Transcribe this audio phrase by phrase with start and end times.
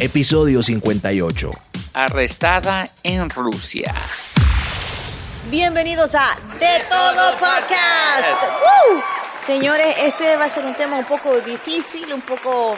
[0.00, 1.50] episodio 58.
[1.94, 3.92] Arrestada en Rusia.
[5.50, 8.42] Bienvenidos a De Todo Podcast.
[8.42, 9.02] ¡Woo!
[9.38, 12.76] Señores, este va a ser un tema un poco difícil, un poco,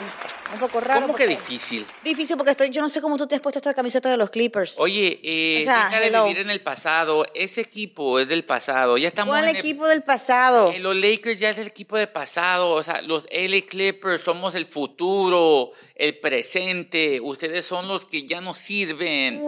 [0.53, 1.01] un poco raro.
[1.01, 1.85] ¿Cómo que difícil?
[2.03, 4.29] Difícil porque estoy, yo no sé cómo tú te has puesto esta camiseta de los
[4.29, 4.79] Clippers.
[4.79, 7.25] Oye, eh, O sea, deja de vivir en el pasado.
[7.33, 8.97] Ese equipo es del pasado.
[8.97, 10.71] Ya estamos ¿Cuál en el- equipo del pasado?
[10.71, 14.55] Eh, los Lakers ya es el equipo de pasado, o sea, los LA Clippers somos
[14.55, 19.41] el futuro, el presente, ustedes son los que ya no sirven.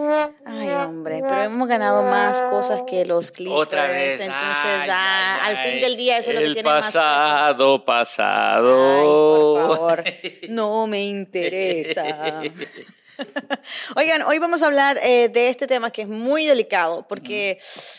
[0.46, 3.56] Ay, hombre, pero hemos ganado más cosas que los Clippers.
[3.60, 4.20] Otra vez.
[4.20, 4.30] Entonces,
[4.82, 5.70] ay, ah, ay, al ay.
[5.72, 6.98] fin del día eso es lo que tiene más peso.
[6.98, 8.96] pasado, pasado.
[8.96, 10.04] Ay, por favor,
[10.48, 12.42] no me interesa.
[13.96, 17.58] Oigan, hoy vamos a hablar eh, de este tema que es muy delicado porque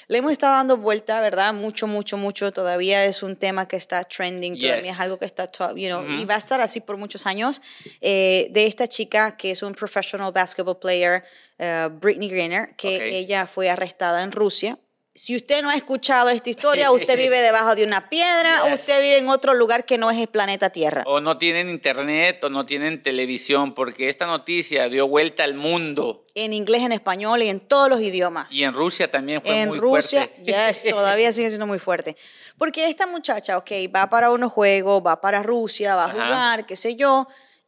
[0.10, 1.54] le hemos estado dando vuelta, ¿verdad?
[1.54, 2.52] Mucho, mucho, mucho.
[2.52, 4.94] Todavía es un tema que está trending, todavía Yes.
[4.94, 7.62] es algo que está, top, you know, y va a estar así por muchos años.
[8.02, 11.24] eh, de esta chica que es un professional basketball player,
[11.60, 14.78] eh, Britney Griner, que ella fue arrestada en Rusia.
[15.18, 18.74] Si usted no ha escuchado esta historia, usted vive debajo de una piedra, Yes.
[18.82, 21.04] usted vive en otro lugar que no es el planeta Tierra.
[21.08, 26.26] O no tienen internet o no tienen televisión, porque esta noticia dio vuelta al mundo.
[26.38, 28.52] en inglés, en español y en todos los idiomas.
[28.52, 30.44] Y en Rusia también fue en muy Rusia, fuerte.
[30.52, 32.18] yes, todavía sigue siendo muy fuerte.
[32.58, 36.14] Porque esta muchacha, ok, va para unos juegos, va para Rusia, va a Ajá.
[36.14, 37.26] jugar, qué sé yo,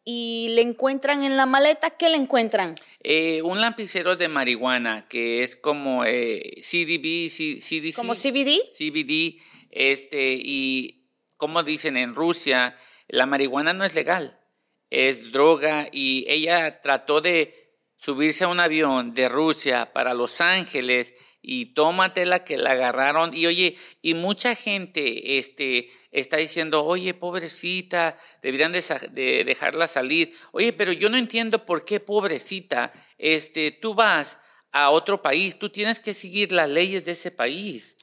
[0.09, 2.75] y le encuentran en la maleta, ¿qué le encuentran?
[3.03, 7.93] Eh, un lapicero de marihuana que es como eh, CDB, C- CDC.
[7.93, 8.61] ¿Como CBD?
[8.73, 12.73] CBD, este, y como dicen en Rusia,
[13.09, 14.39] la marihuana no es legal,
[14.89, 21.15] es droga y ella trató de subirse a un avión de Rusia para Los Ángeles
[21.49, 28.17] y tómatela que la agarraron y oye, y mucha gente este, está diciendo, oye, pobrecita,
[28.41, 30.33] deberían de, de dejarla salir.
[30.51, 34.39] Oye, pero yo no entiendo por qué pobrecita, este, tú vas
[34.73, 37.95] a otro país, tú tienes que seguir las leyes de ese país.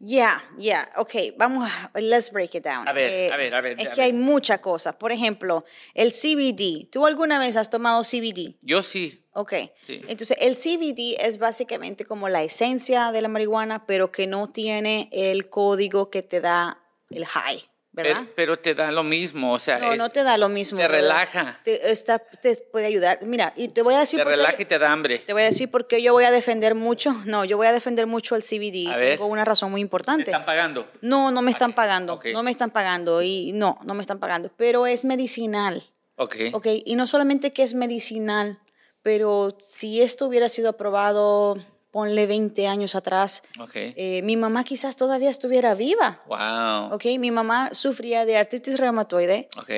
[0.00, 2.86] Yeah, yeah, ok, vamos a, let's break it down.
[2.88, 4.04] A ver, Eh, a ver, a ver, Es a que ver.
[4.06, 4.94] hay muchas cosas.
[4.96, 6.88] Por ejemplo, el CBD.
[6.90, 8.56] ¿Tú alguna vez has tomado CBD?
[8.60, 9.20] Yo sí.
[9.32, 9.52] Ok.
[9.86, 10.00] Sí.
[10.08, 15.08] Entonces, el CBD es básicamente como la esencia de la marihuana, pero que no tiene
[15.12, 16.80] el código que te da
[17.10, 17.62] el high,
[17.94, 18.26] ¿verdad?
[18.34, 20.78] Pero, te da lo mismo, o sea, no, es- no te da lo mismo.
[20.78, 21.60] te relaja.
[21.64, 23.20] Te, está- te puede ayudar.
[23.24, 25.20] Mira, y te voy a decir te relaja y te da hambre.
[25.20, 27.12] Te voy a decir por qué yo voy a defender mucho.
[27.24, 28.92] No, yo voy a defender mucho el CBD.
[28.92, 29.12] A ver.
[29.18, 30.24] Tengo una razón muy ¿Te importante.
[30.24, 30.90] están pagando?
[31.00, 32.20] No, no me están pagando.
[32.32, 33.22] No me están pagando.
[33.22, 34.50] Y no, no me están pagando.
[34.56, 35.82] Pero es medicinal.
[36.16, 36.36] Ok.
[36.52, 38.58] Ok, y no solamente que es medicinal,
[39.02, 41.56] pero si esto hubiera sido aprobado,
[41.94, 43.70] ponle 20 años atrás, Ok.
[43.76, 46.20] eh, mi mamá quizás todavía estuviera viva.
[46.26, 46.92] Wow.
[46.96, 49.70] Ok, mi mamá sufría de artritis reumatoide, Ok.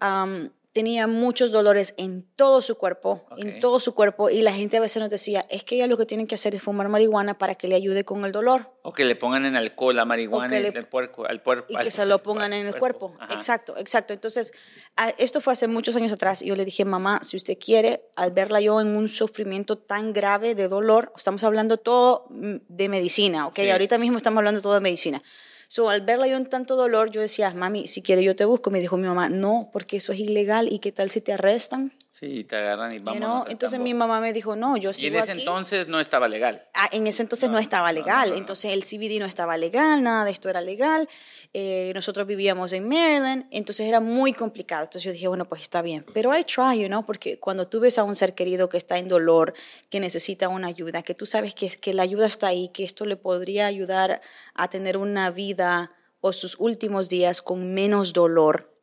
[0.00, 4.76] am, tenía muchos dolores en todo su cuerpo, en todo su cuerpo, y la gente
[4.76, 7.38] a veces nos decía, es que ella lo que tiene que hacer es fumar marihuana
[7.38, 8.72] para que le ayude con el dolor.
[8.82, 11.66] O que le pongan en alcohol la marihuana le- el puerco, al puerco.
[11.72, 13.16] y al- que se lo pongan en el cuerpo.
[13.30, 14.12] Exacto, exacto.
[14.12, 14.52] Entonces,
[14.96, 18.02] a- esto fue hace muchos años atrás y yo le dije, mamá, si usted quiere,
[18.16, 22.88] al verla yo en un sufrimiento tan grave de dolor, estamos hablando todo mm, de
[22.88, 23.54] medicina, ¿ok?
[23.58, 23.70] Sí.
[23.70, 25.22] Ahorita mismo estamos hablando todo de medicina.
[25.68, 28.70] So, al verla yo en tanto dolor, yo decía, mami, si quiere yo te busco.
[28.70, 31.92] Me dijo mi mamá, no, porque eso es ilegal y qué tal si te arrestan.
[32.16, 33.18] Sí, te agarran y You vamos.
[33.20, 33.44] know?
[33.48, 35.40] Entonces mi mamá me dijo, no, yo Y en sigo ese aquí.
[35.40, 36.64] entonces no estaba legal.
[36.72, 40.30] Ah, en ese entonces no, estaba legal, entonces el CBD no estaba legal, nada de
[40.30, 41.08] esto era legal.
[41.52, 44.84] eh, nosotros vivíamos en Maryland, entonces era muy complicado.
[44.84, 46.04] Entonces yo dije, bueno, pues está bien.
[46.14, 48.98] Pero I try, you know, porque cuando tú ves a un ser querido que está
[48.98, 49.52] en dolor,
[49.90, 53.06] que necesita una ayuda, que tú sabes que, que la ayuda está ahí, que esto
[53.06, 54.20] le podría ayudar
[54.54, 58.73] a tener una vida o sus últimos días con menos dolor,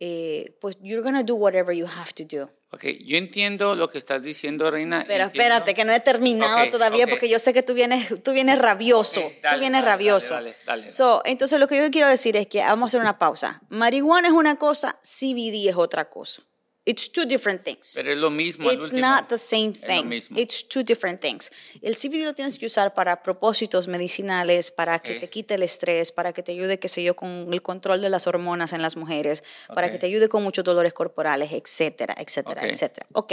[0.00, 2.50] eh, pues you're gonna do whatever you have to do.
[2.70, 5.04] Ok, yo entiendo lo que estás diciendo, Reina.
[5.08, 5.42] Pero entiendo.
[5.42, 7.10] espérate, que no he terminado Ok, todavía ok.
[7.10, 9.20] porque yo sé que tú vienes, tú vienes rabioso.
[9.20, 10.34] Ok, dale, tú vienes dale, rabioso.
[10.34, 10.88] dale, dale, dale.
[10.90, 13.62] So, entonces, lo que yo quiero decir es que vamos a hacer una pausa.
[13.70, 16.42] Marihuana es una cosa, CBD es otra cosa.
[16.90, 17.92] It's two different things.
[17.94, 18.70] Pero es lo mismo.
[18.72, 19.06] It's último.
[19.06, 20.04] not the same Es lo thing.
[20.08, 20.38] mismo.
[20.38, 21.50] It's two different things.
[21.82, 25.20] El CBD lo tienes que usar para propósitos medicinales, para que Ok.
[25.20, 28.08] te quite el estrés, para que te ayude, qué sé yo, con el control de
[28.08, 29.44] las hormonas en las mujeres,
[29.74, 29.92] para Ok.
[29.92, 32.68] que te ayude con muchos dolores corporales, etcétera, etcétera, Ok.
[32.70, 33.06] etcétera.
[33.12, 33.32] Ok.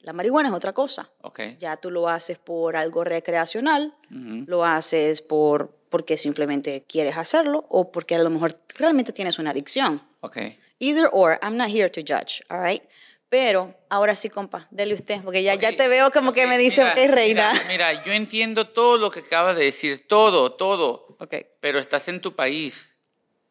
[0.00, 1.10] La marihuana es otra cosa.
[1.22, 1.40] Ok.
[1.58, 7.92] Ya tú lo haces por algo recreacional, lo haces por porque simplemente quieres hacerlo o
[7.92, 10.02] porque a lo mejor realmente tienes una adicción.
[10.20, 10.38] Ok.
[10.84, 12.82] Either or, I'm not here to judge, all right?
[13.28, 16.82] Pero ahora sí, compa, dele usted, porque ya, ya te veo como que me dice,
[16.82, 17.52] mira, ok, reina.
[17.52, 21.16] Mira, mira, yo entiendo todo lo que acabas de decir, todo, todo.
[21.18, 21.34] Ok.
[21.60, 22.94] Pero estás en tu país.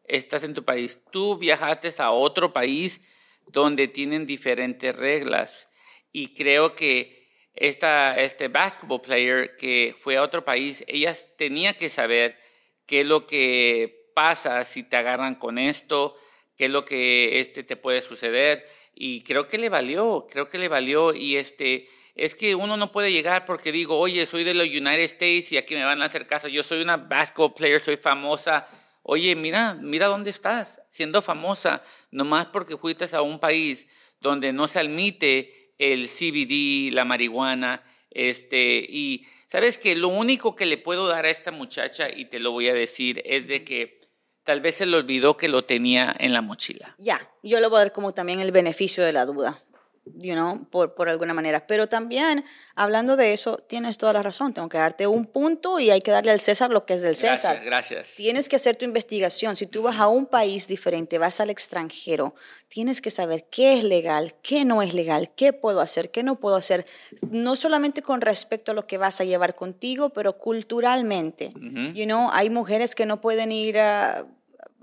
[0.04, 0.98] Estás en tu país.
[1.10, 3.00] Tú viajaste a otro país
[3.48, 5.68] donde tienen diferentes reglas.
[6.12, 11.88] y creo que esta, este basketball player que fue a otro país, ella tenía que
[11.88, 12.38] saber
[12.86, 16.16] qué es lo que pasa si te agarran con esto,
[16.56, 18.66] qué es lo que este, te puede suceder.
[18.94, 21.14] Y creo que le valió, creo que le valió.
[21.14, 25.00] Y este, es que uno no puede llegar porque digo, oye, soy de los United
[25.00, 26.48] States y aquí me van a hacer caso.
[26.48, 28.66] Yo soy una basketball player, soy famosa.
[29.02, 33.86] Oye, mira, mira dónde estás, siendo famosa, nomás porque fuiste a un país
[34.18, 40.64] donde no se admite el CBD, la marihuana, este, y sabes que lo único que
[40.64, 44.00] le puedo dar a esta muchacha, y te lo voy a decir, es de que
[44.44, 46.94] tal vez se le olvidó que lo tenía en la mochila.
[46.98, 49.58] Ya, yo le voy a dar como también el beneficio de la duda
[50.06, 51.66] you know, por, por alguna manera.
[51.66, 54.52] Pero también, hablando de eso, tienes toda la razón.
[54.52, 57.16] Tengo que darte un punto y hay que darle al César lo que es del
[57.16, 57.56] César.
[57.56, 58.08] Gracias, gracias.
[58.16, 59.56] Tienes que hacer tu investigación.
[59.56, 62.34] Si tú vas a un país diferente, vas al extranjero,
[62.68, 66.38] tienes que saber qué es legal, qué no es legal, qué puedo hacer, qué no
[66.38, 66.86] puedo hacer.
[67.30, 71.52] No solamente con respecto a lo que vas a llevar contigo, pero culturalmente.
[71.94, 74.26] You know, hay mujeres que no pueden ir a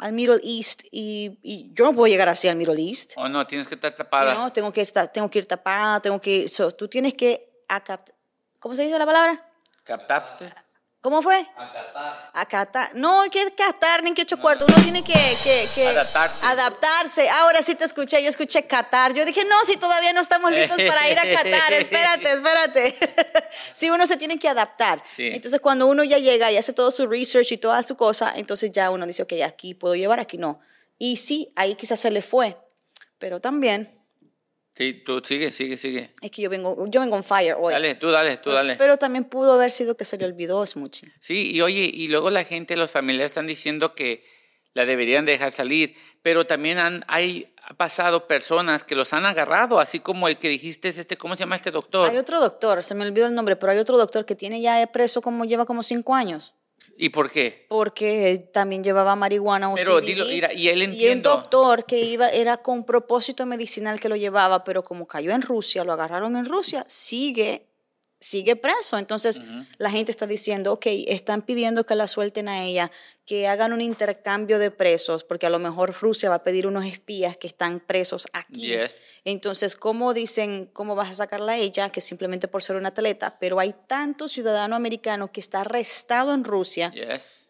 [0.01, 3.13] al Middle East y, y, yo no puedo llegar así al Middle East.
[3.15, 4.33] Oh, no, tienes que estar tapada.
[4.33, 6.51] No, tengo que, estar, tengo que ir tapada, tengo que ir...
[6.77, 7.65] tú tienes que...
[8.59, 9.47] ¿Cómo se dice la palabra?
[9.83, 10.49] Captarte.
[11.01, 11.35] ¿Cómo fue?
[11.57, 12.31] Acatar.
[12.31, 12.91] Acatar.
[12.93, 14.69] No, hay que catar ni que ocho cuartos.
[14.69, 15.13] Uno tiene que,
[15.43, 17.27] que, que adaptarse.
[17.27, 18.21] Ahora sí te escuché.
[18.21, 19.11] Yo escuché catar.
[19.11, 21.73] Yo dije, no, si todavía no estamos listos para ir a catar.
[21.73, 22.95] Espérate, espérate.
[23.73, 25.01] sí, uno se tiene que adaptar.
[25.17, 28.71] Entonces, cuando uno ya llega y hace todo su research y toda su cosa, entonces
[28.71, 30.59] ya uno dice, ok, aquí puedo llevar, aquí no.
[30.99, 32.59] Y sí, ahí quizás se le fue.
[33.17, 34.00] Pero también
[34.81, 36.11] Sí, tú sigue, sigue, sigue.
[36.21, 37.71] Es que yo vengo, yo vengo on fire hoy.
[37.71, 38.77] Dale, tú dale, tú dale.
[38.77, 41.05] Pero también pudo haber sido que se le olvidó es mucho.
[41.19, 44.23] Sí, y oye, y luego la gente, los familiares están diciendo que
[44.73, 49.99] la deberían dejar salir, pero también han, hay pasado personas que los han agarrado, así
[49.99, 52.09] como el que dijiste, este, ¿cómo se llama este doctor?
[52.09, 54.85] Hay otro doctor, se me olvidó el nombre, pero hay otro doctor que tiene ya
[54.87, 56.55] preso como lleva como cinco años.
[57.01, 57.65] ¿Y por qué?
[57.67, 61.03] Porque también llevaba marihuana o Pero dilo, mira, y él entiende.
[61.03, 65.31] Y el doctor que iba era con propósito medicinal que lo llevaba, pero como cayó
[65.31, 67.70] en Rusia, lo agarraron en Rusia, sigue
[68.21, 68.97] sigue preso.
[68.97, 69.41] Entonces
[69.79, 72.91] la gente está diciendo, ok, están pidiendo que la suelten a ella,
[73.25, 76.85] que hagan un intercambio de presos, porque a lo mejor Rusia va a pedir unos
[76.85, 78.73] espías que están presos aquí.
[79.25, 81.89] Entonces, ¿cómo dicen, cómo vas a sacarla a ella?
[81.89, 86.43] Que simplemente por ser una atleta, pero hay tanto ciudadano americano que está arrestado en
[86.43, 86.93] Rusia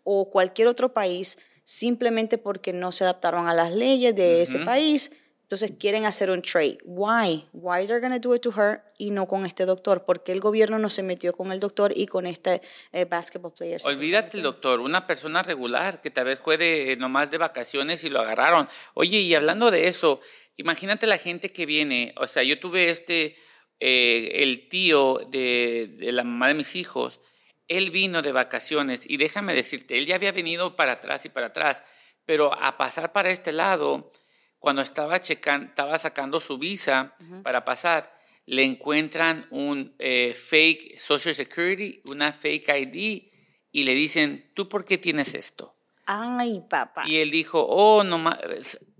[0.03, 5.12] o cualquier otro país simplemente porque no se adaptaron a las leyes de ese país
[5.51, 6.77] entonces quieren hacer un trade.
[6.86, 7.44] Why?
[7.51, 10.06] Why they're going to do it to her y no con este doctor?
[10.06, 12.62] Porque el gobierno no se metió con el doctor y con este
[12.94, 13.81] eh, basketball player?
[13.83, 18.09] Olvídate el doctor, una persona regular que tal vez fue de, nomás de vacaciones y
[18.09, 18.69] lo agarraron.
[18.94, 20.21] Oye, y hablando de eso,
[20.56, 22.13] imagínate la gente que viene.
[22.15, 23.36] O sea, yo tuve este,
[23.81, 27.19] eh, el tío de, de la mamá de mis hijos.
[27.68, 31.47] Él vino de vacaciones y déjame decirte, él ya había venido para atrás y para
[31.47, 31.83] atrás,
[32.25, 34.13] pero a pasar para este lado
[34.61, 35.19] cuando estaba,
[35.97, 38.15] sacando su visa para pasar,
[38.45, 43.23] le encuentran un eh, fake Social Security, una fake ID,
[43.71, 45.75] y le dicen, ¿tú por qué tienes esto?
[46.05, 47.05] Ay, papá.
[47.07, 48.37] Y él dijo, oh, no más,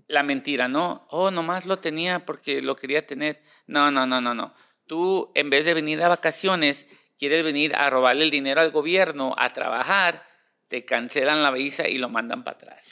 [0.08, 1.06] la mentira, ¿no?
[1.10, 3.40] Oh, nomás lo tenía porque lo quería tener.
[3.68, 4.52] No, no, no, no, no.
[4.88, 6.86] Tú, en vez de venir a vacaciones,
[7.18, 10.26] quieres venir a robarle el dinero al gobierno, a trabajar,
[10.66, 12.88] te cancelan la visa y lo mandan para atrás.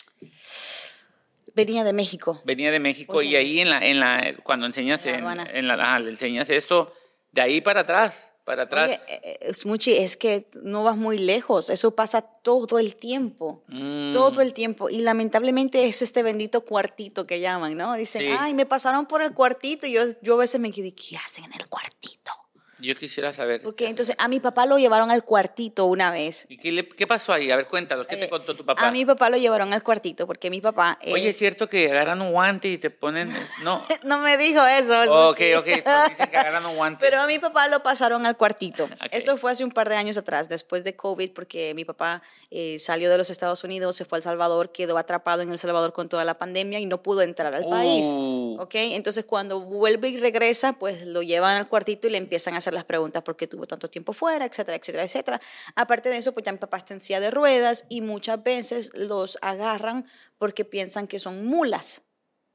[1.65, 2.41] Venía de México.
[2.45, 6.11] Venía de México y ahí en la, en la, cuando enseñas en, en, la, le
[6.11, 6.93] enseñas esto,
[7.33, 8.99] de ahí para atrás, para atrás.
[9.07, 14.13] Eh, es, mucho, es que no vas muy lejos, eso pasa todo el tiempo, mm.
[14.13, 14.89] todo el tiempo.
[14.89, 17.95] Y lamentablemente es este bendito cuartito que llaman, ¿no?
[17.95, 21.17] Dicen, ay, me pasaron por el cuartito y yo, yo a veces me quedo, ¿qué
[21.17, 22.33] hacen en el cuartito?
[22.81, 23.63] Yo quisiera saber.
[23.63, 26.47] Porque entonces a mi papá lo llevaron al cuartito una vez.
[26.49, 27.51] ¿Y qué, qué pasó ahí?
[27.51, 28.87] A ver, cuéntanos, ¿qué te eh, contó tu papá?
[28.87, 30.99] A mi papá lo llevaron al cuartito porque mi papá...
[31.13, 33.31] Oye, ¿es cierto que agarran un guante y te ponen...?
[33.65, 33.83] No.
[34.05, 35.29] no me dijo eso.
[35.29, 36.99] ok, ok, pues que agarran un guante.
[37.01, 38.89] Pero a mi papá lo pasaron al cuartito.
[39.11, 42.79] Esto fue hace un par de años atrás, después de COVID, porque mi papá eh,
[42.79, 45.93] salió de los Estados Unidos, se fue a El Salvador, quedó atrapado en El Salvador
[45.93, 48.07] con toda la pandemia y no pudo entrar al país.
[48.13, 48.57] Uh.
[48.61, 52.59] Ok, entonces cuando vuelve y regresa, pues lo llevan al cuartito y le empiezan a
[52.59, 55.41] hacer las preguntas porque tuvo tanto tiempo fuera, etcétera, etcétera, etcétera.
[55.77, 58.93] Aparte de eso, pues ya mi papá está en silla de ruedas y muchas veces
[58.95, 60.07] los agarran
[60.39, 62.03] porque piensan que son mulas.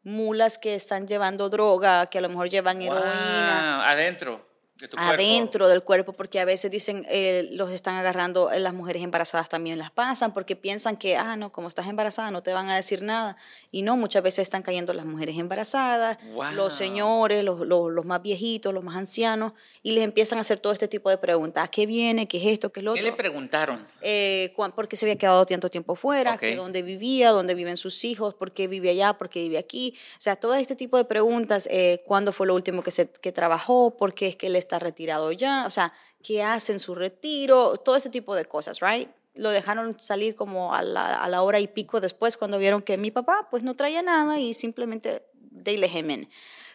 [0.03, 3.89] Mulas que están llevando droga, que a lo mejor llevan heroína.
[3.89, 4.54] Adentro.
[4.77, 5.13] De tu cuerpo.
[5.13, 9.47] adentro del cuerpo, porque a veces dicen, eh, los están agarrando, eh, las mujeres embarazadas
[9.47, 12.75] también las pasan, porque piensan que, ah, no, como estás embarazada no te van a
[12.75, 13.37] decir nada.
[13.71, 16.51] Y no, muchas veces están cayendo las mujeres embarazadas, Wow.
[16.55, 20.59] los señores, los, los- los más viejitos, los más ancianos, y les empiezan a hacer
[20.59, 21.63] todo este tipo de preguntas.
[21.63, 22.27] ¿A qué viene?
[22.27, 22.71] ¿Qué es esto?
[22.73, 23.11] ¿Qué es lo ¿Qué otro?
[23.11, 23.87] le preguntaron?
[24.01, 28.33] eh, por qué se había quedado tanto tiempo fuera, dónde vivía, dónde viven sus hijos,
[28.33, 29.93] por qué vive allá, por qué vive aquí.
[30.17, 33.31] O sea, todo este tipo de preguntas, eh, cuándo fue lo último que, se, que
[33.31, 35.93] trabajó, por qué es que él está retirado ya, o sea,
[36.23, 39.09] qué hace en su retiro, todo ese tipo de cosas, ¿right?
[39.35, 42.97] Lo dejaron salir como a la, a la hora y pico después cuando vieron que
[42.97, 45.25] mi papá pues no traía nada y simplemente
[45.63, 46.29] they let him in.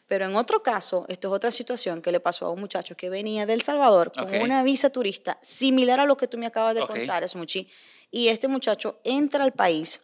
[0.07, 3.09] Pero en otro caso, esto es otra situación que le pasó a un muchacho que
[3.09, 4.43] venía de El Salvador con Ok.
[4.43, 6.89] una visa turista similar a lo que tú me acabas de Ok.
[6.89, 7.69] contar, Smuchi.
[8.11, 10.01] Y este muchacho entra al país.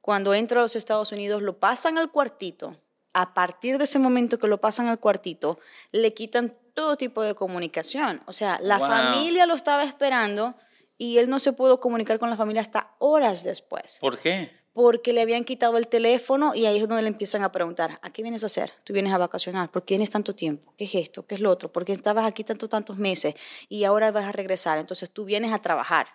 [0.00, 2.76] Cuando entra a los Estados Unidos, lo pasan al cuartito.
[3.14, 5.58] A partir de ese momento que lo pasan al cuartito,
[5.90, 8.20] le quitan todo tipo de comunicación.
[8.26, 8.86] O sea, la Wow.
[8.88, 10.54] familia lo estaba esperando
[10.96, 14.50] y él no se pudo comunicar con la familia hasta horas después ¿Por qué?
[14.72, 18.10] porque le habían quitado el teléfono y ahí es donde le empiezan a preguntar, ¿a
[18.10, 18.72] qué vienes a hacer?
[18.84, 20.72] Tú vienes a vacacionar, ¿por qué vienes tanto tiempo?
[20.78, 21.26] ¿Qué es esto?
[21.26, 21.70] ¿Qué es lo otro?
[21.70, 23.34] ¿Por qué estabas aquí tanto, tantos meses
[23.68, 24.78] y ahora vas a regresar?
[24.78, 26.06] Entonces tú vienes a trabajar.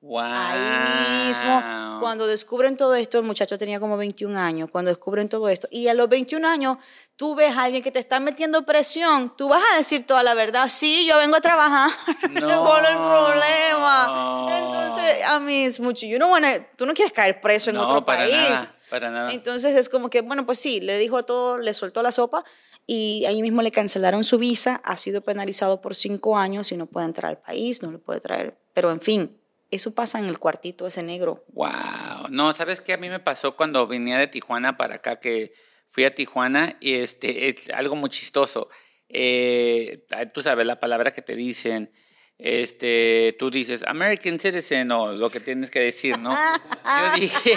[0.00, 0.20] Wow.
[0.24, 5.48] Ahí mismo, cuando descubren todo esto, el muchacho tenía como 21 años, cuando descubren todo
[5.48, 6.76] esto, y a los 21 años
[7.16, 10.34] tú ves a alguien que te está metiendo presión, tú vas a decir toda la
[10.34, 11.90] verdad, sí, yo vengo a trabajar,
[12.30, 12.64] No.
[12.64, 14.58] ¿cuál es el problema?
[14.58, 18.04] Entonces, a mí es mucho, you wanna- tú no quieres caer preso en No, otro
[18.04, 18.32] para país.
[18.32, 19.32] nada, para nada.
[19.32, 22.44] Entonces es como que, bueno, pues sí, le dijo todo, le soltó la sopa
[22.86, 26.86] y ahí mismo le cancelaron su visa, ha sido penalizado por cinco años y no
[26.86, 29.37] puede entrar al país, no le puede traer, pero en fin,
[29.70, 31.44] eso pasa en el cuartito ese negro.
[31.48, 32.28] Wow.
[32.30, 32.94] No, ¿sabes qué?
[32.94, 35.52] A mí me pasó cuando venía de Tijuana para acá, que
[35.88, 38.68] fui a Tijuana y este, es algo muy chistoso.
[39.08, 41.90] Eh, tú sabes la palabra que te dicen,
[42.38, 46.30] este, tú dices American citizen o lo que tienes que decir, ¿no?
[46.30, 47.52] Yo dije,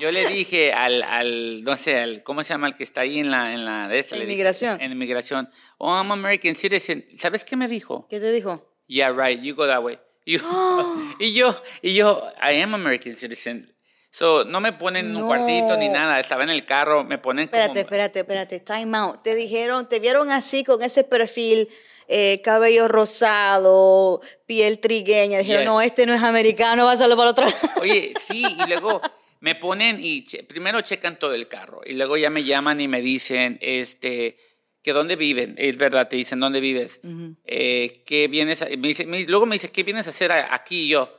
[0.00, 3.18] yo le dije al, al, no sé, al, ¿cómo se llama el que está ahí
[3.18, 4.14] en la, en la, de esta?
[4.14, 4.80] Le dije, inmigración.
[4.80, 5.50] En inmigración.
[5.78, 7.06] Oh, I'm American citizen.
[7.14, 8.06] ¿Sabes qué me dijo?
[8.08, 8.72] ¿Qué te dijo?
[8.86, 9.40] Yeah, right.
[9.42, 9.98] You go that way.
[10.34, 13.72] Y yo, y yo, y yo, I am American citizen.
[14.10, 15.26] So, no me ponen en un No.
[15.28, 16.18] cuartito ni nada.
[16.18, 17.60] Estaba en el carro, me ponen como...
[17.60, 19.22] Espérate, espérate, espérate, time out.
[19.22, 21.68] Te dijeron, te vieron así con ese perfil,
[22.08, 25.38] eh, cabello rosado, piel trigueña.
[25.38, 25.66] Dijeron, Yes.
[25.70, 27.56] no, este no es americano, vas a para otro lado.
[27.80, 29.00] Oye, sí, y luego
[29.40, 32.88] me ponen y che- primero checan todo el carro y luego ya me llaman y
[32.88, 34.38] me dicen, este,
[34.86, 35.56] que dónde viven.
[35.58, 37.00] Es verdad, te dicen dónde vives.
[37.44, 40.82] Eh, ¿Qué vienes a- me dice- me- luego me dice, ¿qué vienes a hacer aquí?
[40.84, 41.12] Y yo,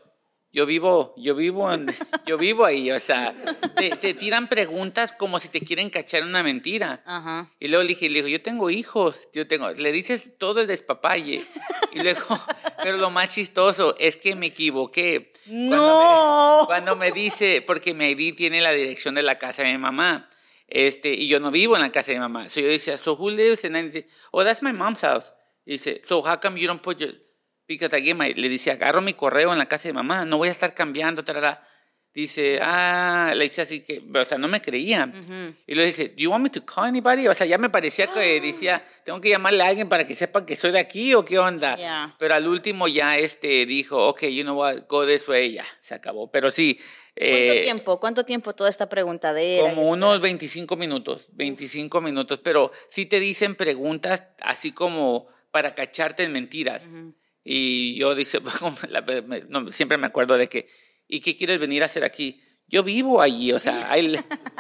[0.53, 1.85] yo vivo, yo vivo, en-
[2.25, 2.89] yo vivo ahí.
[2.91, 3.35] O sea,
[3.75, 7.03] te, te tiran preguntas como si te quieren cachar una mentira.
[7.05, 7.51] Ajá.
[7.59, 10.67] Y luego le dije, le digo, yo tengo hijos, yo tengo, le dices todo el
[10.67, 11.43] despapalle.
[11.93, 12.21] Y luego,
[12.83, 15.33] pero lo más chistoso es que me equivoqué.
[15.45, 16.59] Cuando No.
[16.61, 19.77] me- Cuando me, dice, porque mi ID tiene la dirección de la casa de mi
[19.77, 20.29] mamá,
[20.67, 22.49] este, y yo no vivo en la casa de mi mamá.
[22.49, 25.33] So yo decía, so who lives in any- Oh, that's my mom's house.
[25.65, 27.13] Y dice, so how come you don't put your,
[27.67, 30.49] because again, my- le dice, agarro mi correo en la casa de mamá, no voy
[30.49, 31.61] a estar cambiando, tarara.
[32.13, 35.11] Dice, ah, le dice así que, o sea, no me creía.
[35.67, 37.27] Y luego dice, do you want me to call anybody?
[37.27, 40.43] O sea, ya me parecía que decía, tengo que llamarle a alguien para que sepan
[40.45, 41.75] que soy de aquí o qué onda.
[41.75, 42.15] Yeah.
[42.17, 45.93] Pero al último ya este dijo, ok, you know what, go this way, ya, se
[45.93, 46.31] acabó.
[46.31, 46.79] Pero sí.
[47.19, 47.99] ¿Cuánto eh, tiempo?
[47.99, 49.69] ¿Cuánto tiempo toda esta preguntadera?
[49.69, 56.23] Como unos 25 minutos, 25 minutos, pero sí te dicen preguntas así como para cacharte
[56.23, 56.85] en mentiras.
[57.43, 58.39] Y yo dice,
[59.49, 60.67] no, siempre me acuerdo de que,
[61.07, 62.39] ¿y qué quieres venir a hacer aquí?
[62.67, 64.15] Yo vivo allí, o sea, I,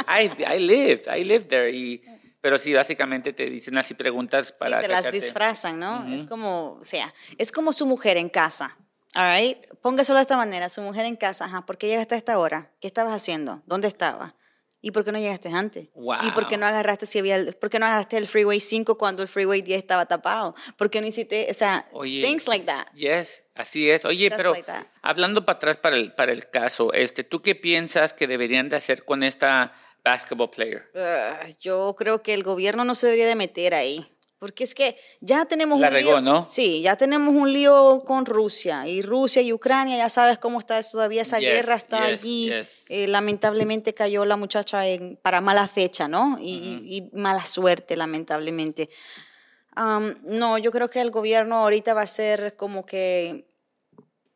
[0.07, 1.69] I, I live, I live there.
[1.69, 2.01] Y,
[2.41, 5.19] pero sí, básicamente te dicen así preguntas para sí, te las cacharte.
[5.19, 6.11] disfrazan, ¿no?
[6.11, 8.77] Es como, o sea, es como su mujer en casa.
[9.15, 9.57] All right?
[9.81, 12.71] Póngaselo de esta manera, su mujer en casa, ajá, ¿por qué llegaste a esta hora?
[12.81, 13.61] ¿Qué estabas haciendo?
[13.65, 14.33] ¿Dónde estabas?
[14.81, 15.85] ¿Y por qué no llegaste antes?
[16.21, 16.59] ¿Y por qué Wow.
[16.59, 19.61] no agarraste si había el- por qué no agarraste el Freeway 5 cuando el Freeway
[19.61, 20.53] 10 estaba tapado?
[20.77, 22.87] ¿Por qué no hiciste, o sea, Oye, things like that?
[22.93, 24.05] Yes, así es.
[24.05, 24.71] Oye, Just pero like
[25.01, 28.75] hablando para atrás para el, para el caso, este, ¿tú qué piensas que deberían de
[28.75, 29.73] hacer con esta
[30.03, 30.91] basketball player?
[30.93, 34.07] Ugh, yo creo que el gobierno no se debería de meter ahí.
[34.39, 36.21] Porque es que ya tenemos La un regó, lío.
[36.21, 36.45] ¿no?
[36.47, 38.87] Sí, ya tenemos un lío con Rusia.
[38.87, 42.49] Y Rusia y Ucrania, ya sabes cómo está todavía esa Yes, guerra está yes, allí.
[42.49, 42.83] yes.
[42.89, 46.37] Eh, lamentablemente cayó la muchacha en, para mala fecha, ¿no?
[46.39, 48.89] Y, mala suerte, lamentablemente.
[49.75, 53.47] Am, no, yo creo que el gobierno ahorita va a ser como que,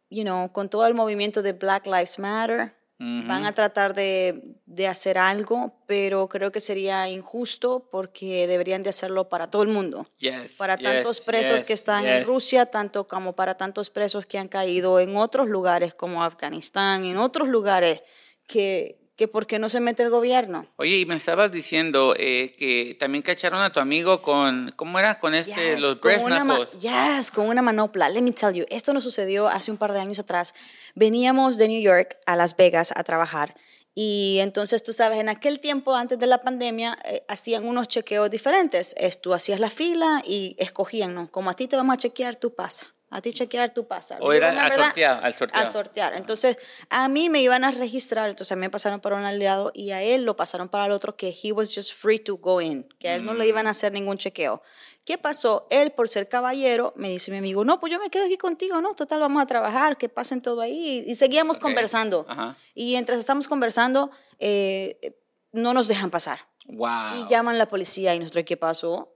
[0.10, 4.88] you know, con todo el movimiento de Black Lives Matter, van a tratar de, de
[4.88, 10.06] hacer algo, pero creo que sería injusto porque deberían de hacerlo para todo el mundo.
[10.20, 12.24] Yes, para yes, tantos presos yes, que están en.
[12.26, 17.18] Rusia, tanto como para tantos presos que han caído en otros lugares como Afganistán, en
[17.18, 18.04] otros lugares
[18.46, 20.66] que, que ¿por qué no se mete el gobierno?
[20.78, 25.20] Oye, y me estabas diciendo eh, que también cacharon a tu amigo con, ¿cómo era?
[25.20, 28.10] Con este, Yes, los con una yes, con una manopla.
[28.10, 30.56] Let me tell you, esto nos sucedió hace un par de años atrás.
[30.96, 33.54] Veníamos de New York a Las Vegas a trabajar
[33.94, 38.32] y entonces tú sabes, en aquel tiempo antes de la pandemia eh, hacían unos chequeos
[38.32, 38.96] diferentes.
[38.98, 41.30] Es, tú hacías la fila y escogían, ¿no?
[41.30, 42.88] Como a ti te vamos a chequear, tú pasa.
[43.14, 44.18] A ti chequear, tú pasa.
[44.22, 46.14] O era al sorteado, al sortear.
[46.16, 46.58] Entonces,
[46.90, 49.92] a mí me iban a registrar, entonces a mí me pasaron para un aliado y
[49.92, 52.88] a él lo pasaron para el otro que he was just free to go in,
[53.00, 54.62] que a él no le iban a hacer ningún chequeo.
[55.04, 55.68] ¿Qué pasó?
[55.70, 58.80] Él, por ser caballero, me dice mi amigo, no, pues yo me quedo aquí contigo,
[58.80, 58.96] ¿no?
[58.96, 61.04] Total, vamos a trabajar, que pasen todo ahí.
[61.06, 62.26] Y seguíamos conversando.
[62.30, 62.56] Ajá.
[62.76, 65.20] Y mientras estamos conversando, eh,
[65.52, 66.40] no nos dejan pasar.
[66.66, 67.18] Wow.
[67.18, 69.14] Y llaman la policía y nosotros, ¿qué pasó?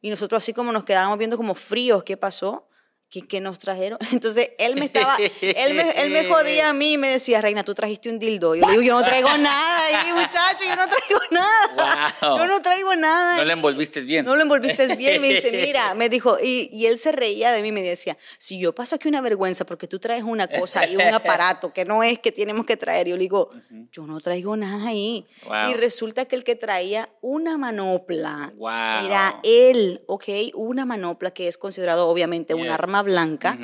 [0.00, 2.68] Y nosotros así como nos quedábamos viendo como fríos, ¿qué pasó?
[3.14, 3.96] ¿Qué, qué nos trajeron?
[4.12, 7.62] Entonces él me estaba, él me, él me jodía a mí y me decía, Reina,
[7.62, 8.56] tú trajiste un dildo.
[8.56, 12.14] Yo le digo, yo no traigo nada ahí, muchacho, yo no traigo nada.
[12.20, 12.36] Wow.
[12.38, 13.36] Yo no traigo nada.
[13.36, 14.24] No le envolviste bien.
[14.24, 15.22] No lo envolviste bien.
[15.22, 18.58] Me dice, mira, me dijo, y, y él se reía de mí, me decía, si
[18.58, 22.02] yo paso aquí una vergüenza porque tú traes una cosa y un aparato que no
[22.02, 23.50] es que tenemos que traer, yo le digo,
[23.92, 25.24] yo no traigo nada ahí.
[25.46, 25.70] Wow.
[25.70, 28.70] Y resulta que el que traía una manopla Wow.
[29.06, 30.24] era él, ¿ok?
[30.54, 32.72] Una manopla que es considerado obviamente un Yes.
[32.72, 33.56] arma blanca.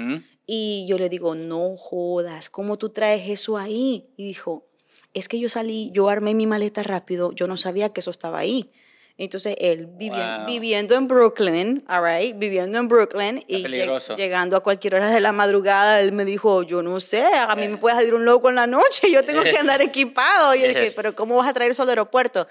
[0.47, 4.13] Y yo le digo, no jodas, ¿cómo tú traes eso ahí?
[4.17, 4.67] Y dijo,
[5.15, 8.39] es que yo salí, yo armé mi maleta rápido, yo no sabía que eso estaba
[8.39, 8.71] ahí.
[9.17, 10.47] Entonces él vivi- Wow.
[10.47, 15.21] viviendo en Brooklyn, all right, viviendo en Brooklyn y lleg- llegando a cualquier hora de
[15.21, 18.49] la madrugada, él me dijo, yo no sé, a mí me puede salir un loco
[18.49, 20.55] en la noche, yo tengo que andar equipado.
[20.55, 22.47] Y yo dije, pero ¿cómo vas a traer eso al aeropuerto?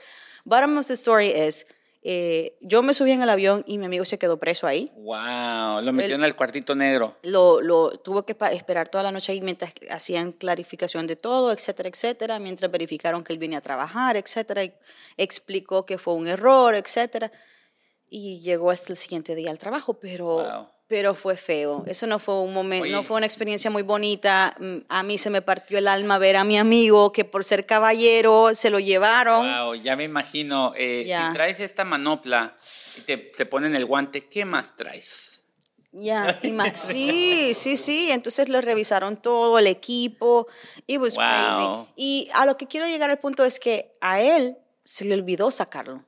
[0.45, 1.65] Bottom of the story is,
[2.01, 5.81] eh, yo me subí en el avión y mi amigo se quedó preso ahí Wow.
[5.81, 7.17] Lo metió en el cuartito negro.
[7.23, 11.89] lo, lo tuvo que esperar toda la noche ahí mientras hacían clarificación de todo, etcétera,
[11.89, 14.73] etcétera, mientras verificaron que él venía a trabajar, etcétera, y
[15.17, 17.31] explicó que fue un error, etcétera,
[18.07, 20.67] y llegó hasta el siguiente día al trabajo, pero, Wow.
[20.89, 21.83] Pero fue feo.
[21.87, 24.55] Eso no fue un momento, no fue una experiencia muy bonita.
[24.59, 27.67] Mm, A mí se me partió el alma ver a mi amigo que por ser
[27.67, 29.47] caballero se lo llevaron.
[29.47, 30.73] Wow, ya me imagino.
[30.75, 31.27] eh, Ya.
[31.27, 32.57] Si traes esta manopla
[32.97, 35.43] y te, se ponen el guante, ¿qué más traes?
[35.91, 38.09] Ya, y más- sí, sí, sí.
[38.11, 40.47] Entonces lo revisaron todo, el equipo.
[40.87, 41.23] It was Wow.
[41.23, 41.91] crazy.
[41.97, 45.51] Y a lo que quiero llegar al punto es que a él se le olvidó
[45.51, 46.03] sacarlo.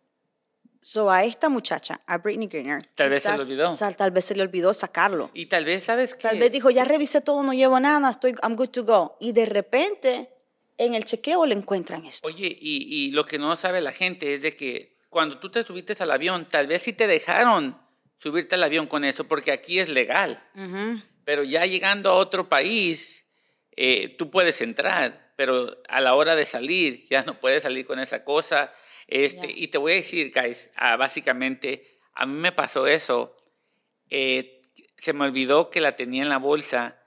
[0.84, 3.76] So a esta muchacha, a Britney Greener, Tal vez se le olvidó.
[3.76, 5.30] sal- tal vez se le olvidó sacarlo.
[5.34, 6.24] Y tal vez, ¿sabes qué?
[6.24, 9.16] Tal vez dijo, ya revisé todo, no llevo nada, estoy, I'm good to go.
[9.20, 10.30] Y de repente,
[10.80, 12.28] en el chequeo le encuentran esto.
[12.28, 15.62] Oye, y, y lo que no sabe la gente es de que cuando tú te
[15.64, 17.80] subiste al avión, tal vez sí te dejaron
[18.18, 20.44] subirte al avión con eso, porque aquí es legal.
[20.56, 21.00] Ujú.
[21.26, 23.26] Pero ya llegando a otro país,
[23.76, 28.00] eh, tú puedes entrar, pero a la hora de salir, ya no puedes salir con
[28.00, 28.72] esa cosa.
[29.12, 29.54] Este, Ya.
[29.56, 33.36] Y te voy a decir, guys, ah, básicamente, a mí me pasó eso.
[34.10, 34.62] eh,
[34.98, 36.98] se me olvidó que la tenía en la bolsa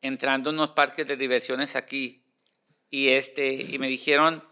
[0.00, 2.24] entrando a unos parques de diversiones aquí.
[2.88, 4.42] Y, este, y me dijeron,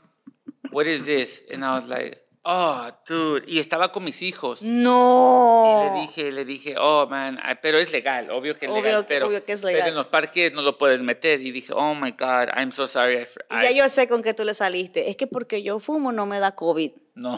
[0.72, 1.44] what is this?
[1.52, 3.44] And I was like, oh, dude.
[3.46, 4.62] Y estaba con mis hijos.
[4.62, 5.82] No.
[5.90, 8.82] Y le dije, le dije, oh, man, ah, pero es legal, obvio que es Obvio
[8.82, 9.88] legal, que- pero, obvio que es pero legal.
[9.88, 11.40] en los parques no lo puedes meter.
[11.40, 13.16] Y dije, oh, my God, I'm so sorry.
[13.18, 15.10] I Y ya I- yo sé con qué tú le saliste.
[15.10, 16.92] Es que porque yo fumo no me da COVID.
[17.14, 17.36] No,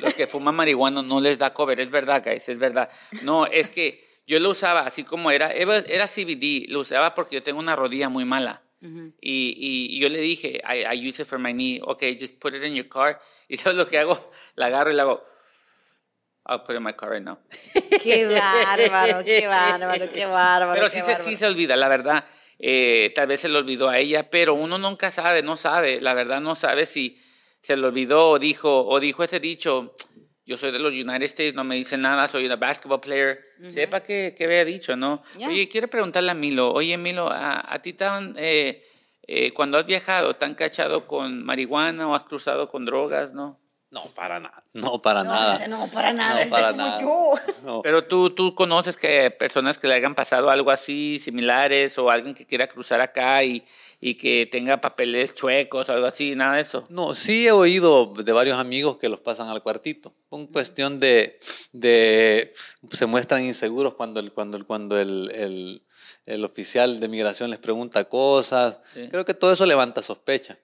[0.00, 2.88] los que fuman marihuana no les da cover, es verdad, guys, es verdad.
[3.22, 7.42] No, es que yo lo usaba así como era era CBD, lo usaba porque yo
[7.42, 8.62] tengo una rodilla muy mala.
[8.80, 12.38] Y, y- y yo le dije, I, I use it for my knee, okay, just
[12.38, 13.18] put it in your car.
[13.48, 15.22] Y todo lo que hago, la agarro y la hago,
[16.48, 17.38] I'll put it in my car right now.
[18.02, 20.74] Qué bárbaro, qué bárbaro, qué bárbaro.
[20.74, 21.24] Pero qué sí se, bárbaro.
[21.24, 22.24] sí se olvida, la verdad.
[22.58, 26.14] Eh, tal vez se le olvidó a ella, pero uno nunca sabe, no sabe, la
[26.14, 27.20] verdad no sabe si
[27.62, 29.94] se le olvidó o dijo, o dijo ese dicho,
[30.46, 33.44] yo soy de los United States, no me dice nada, soy una basketball player.
[33.70, 35.22] Sepa que, que había dicho, ¿no?
[35.48, 38.82] Oye, quiero preguntarle a Milo, oye Milo, ¿a, a ti te han, eh,
[39.26, 43.58] eh, cuando has viajado, te han cachado con marihuana o has cruzado con drogas, no?
[43.96, 44.62] No, para nada.
[44.74, 45.68] No, para No, nada.
[45.68, 47.00] no, para nada, No, para como nada.
[47.00, 47.30] yo.
[47.64, 47.82] No.
[47.82, 52.34] Pero tú, tú conoces que personas que le hayan pasado algo así, similares, o alguien
[52.34, 53.64] que quiera cruzar acá y,
[54.00, 56.84] y que tenga papeles chuecos o algo así, nada de eso.
[56.90, 60.12] No, sí he oído de varios amigos que los pasan al cuartito.
[60.28, 61.38] Con cuestión de,
[61.72, 62.52] de
[62.90, 65.82] se muestran inseguros cuando el, cuando el, cuando el, el,
[66.26, 68.78] el oficial de migración les pregunta cosas.
[68.92, 69.08] Sí.
[69.10, 70.58] Creo que todo eso levanta sospecha.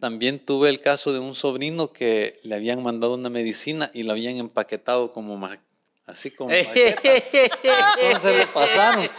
[0.00, 4.12] También tuve el caso de un sobrino que le habían mandado una medicina y la
[4.12, 5.58] habían empaquetado como ma-
[6.06, 6.50] así como.
[8.02, 9.10] Entonces lo pasaron.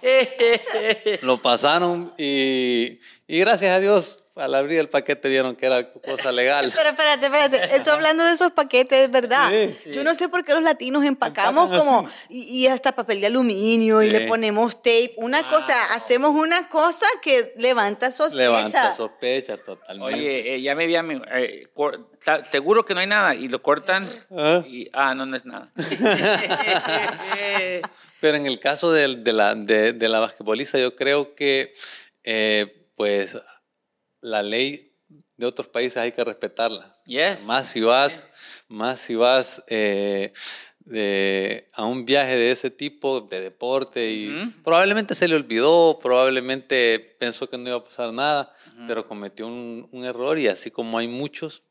[1.22, 6.32] Lo pasaron y, y gracias a Dios al abrir el paquete vieron que era cosa
[6.32, 6.72] legal.
[6.76, 7.76] Pero espérate, espérate.
[7.76, 9.50] Eso hablando de esos paquetes, es verdad.
[9.50, 9.90] Sí.
[9.92, 12.08] Yo no sé por qué los latinos empacamos Empacan como.
[12.28, 14.12] Y, y hasta papel de aluminio y Sí.
[14.12, 15.14] le ponemos tape.
[15.16, 18.42] Una cosa, hacemos una cosa que levanta sospecha.
[18.42, 20.14] Levanta sospecha totalmente.
[20.14, 21.20] Oye, eh, ya me vi a mi...
[21.32, 21.62] eh,
[22.48, 24.62] seguro que no hay nada y lo cortan Ah.
[24.66, 24.88] y...
[24.92, 25.70] Ah, no, no es nada.
[28.20, 31.72] Pero en el caso del- de, la, de, de la basquetbolista, yo creo que
[32.24, 33.36] eh, pues
[34.28, 34.92] la ley
[35.36, 36.96] de otros países hay que respetarla.
[37.06, 37.42] Yes.
[37.44, 38.26] Más si vas,
[38.68, 40.32] más si vas eh,
[40.80, 47.16] de- a un viaje de ese tipo, de deporte, y probablemente se le olvidó, probablemente
[47.18, 48.54] pensó que no iba a pasar nada,
[48.86, 51.62] pero cometió un, un error y así como hay muchos,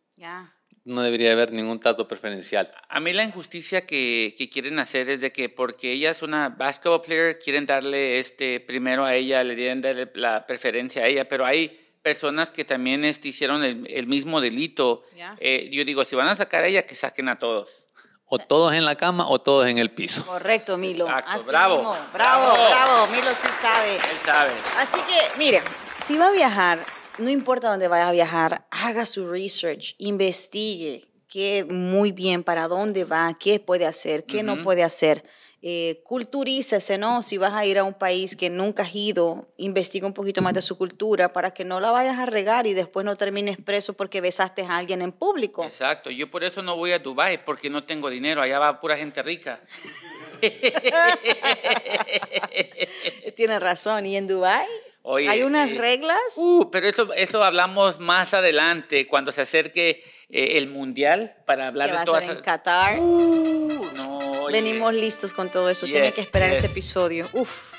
[0.84, 2.72] no debería haber ningún trato preferencial.
[2.90, 6.50] A mí la injusticia que, que quieren hacer es de que porque ella es una
[6.50, 11.28] basketball player, quieren darle este primero a ella, le quieren darle la preferencia a ella,
[11.28, 15.04] pero hay personas que también este, hicieron el, el mismo delito.
[15.42, 17.70] Eh, yo digo, si van a sacar a ella, que saquen a todos.
[18.30, 20.26] O todos en la cama o todos en el piso.
[20.26, 21.06] Correcto, Milo.
[21.06, 21.76] Exacto, Así bravo.
[21.78, 21.98] mismo.
[22.14, 22.70] Bravo, Bravo.
[22.70, 23.08] bravo.
[23.08, 23.96] Milo sí sabe.
[23.96, 24.52] Él sabe.
[24.78, 25.62] Así que, mire,
[25.98, 26.86] si va a viajar,
[27.18, 33.04] no importa dónde vaya a viajar, haga su research, investigue qué muy bien, para dónde
[33.04, 35.24] va, qué puede hacer, qué no puede hacer.
[35.64, 37.24] Eh, culturícese, ¿no?
[37.24, 40.54] Si vas a ir a un país que nunca has ido, investiga un poquito más
[40.54, 43.94] de su cultura para que no la vayas a regar y después no termines preso
[43.94, 45.64] porque besaste a alguien en público.
[45.64, 46.12] Exacto.
[46.12, 48.42] Yo por eso no voy a Dubai porque no tengo dinero.
[48.42, 49.60] Allá va pura gente rica.
[53.36, 54.06] Tienes razón.
[54.06, 54.68] ¿Y en Dubái?
[55.02, 56.20] Oye, ¿Hay unas reglas?
[56.36, 61.90] Uh, pero eso, eso hablamos más adelante, cuando se acerque eh, el mundial, para hablar
[61.90, 63.00] de va a todas ser en Qatar.
[63.00, 64.62] Uh, no, oye.
[64.62, 65.86] Venimos listos con todo eso.
[65.86, 66.60] Tiene Yes, que esperar yes.
[66.60, 67.28] ese episodio.
[67.34, 67.74] Uf.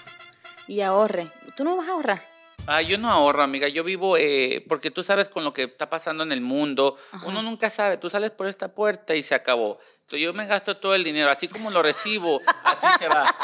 [0.66, 1.31] Y ahorre.
[1.57, 2.24] ¿Tú no vas a ahorrar?
[2.66, 3.66] Ah, yo no ahorro, amiga.
[3.68, 7.42] Yo vivo, eh, porque tú sabes con lo que está pasando en el mundo, uno
[7.42, 7.96] nunca sabe.
[7.96, 9.78] Tú sales por esta puerta y se acabó.
[10.02, 13.24] Entonces, yo me gasto todo el dinero, así como lo recibo, así se va.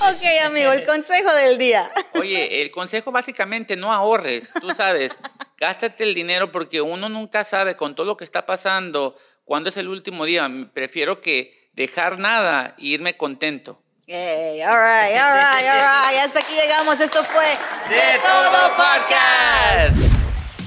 [0.00, 1.90] Ok, amigo, el consejo del día.
[2.14, 5.16] Oye, el consejo básicamente no ahorres, tú sabes,
[5.58, 9.76] gástate el dinero porque uno nunca sabe con todo lo que está pasando cuándo es
[9.76, 10.48] el último día.
[10.72, 13.82] Prefiero que dejar nada e irme contento.
[14.06, 16.18] Hey, all right, all right, all right.
[16.24, 17.00] Hasta aquí llegamos.
[17.00, 17.44] Esto fue
[17.88, 20.18] De Todo Podcast.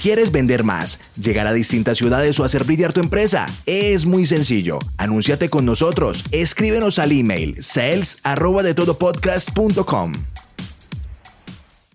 [0.01, 3.47] ¿Quieres vender más, llegar a distintas ciudades o hacer brillar tu empresa?
[3.67, 4.79] Es muy sencillo.
[4.97, 6.23] Anúnciate con nosotros.
[6.31, 10.30] Escríbenos al email sales arroba de todopodcast.com.